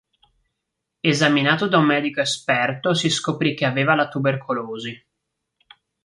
Esaminato 1.11 1.67
da 1.67 1.77
un 1.77 1.85
medico 1.85 2.21
esperto 2.21 2.95
si 2.95 3.07
scoprì 3.11 3.53
che 3.53 3.65
aveva 3.67 3.93
la 3.93 4.07
tubercolosi. 4.09 5.07